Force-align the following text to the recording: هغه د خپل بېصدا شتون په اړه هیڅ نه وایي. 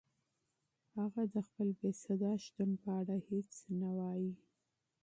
هغه 0.97 1.23
د 1.33 1.35
خپل 1.47 1.69
بېصدا 1.79 2.31
شتون 2.43 2.69
په 2.83 2.89
اړه 3.01 3.15
هیڅ 3.29 3.51
نه 3.81 3.89
وایي. 3.97 4.33